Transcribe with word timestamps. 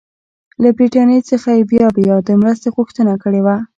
له 0.61 0.69
برټانیې 0.77 1.19
څخه 1.31 1.49
یې 1.57 1.63
بیا 1.71 1.87
بیا 1.97 2.15
د 2.27 2.29
مرستې 2.41 2.67
غوښتنه 2.75 3.13
کړې 3.23 3.41
وه. 3.45 3.55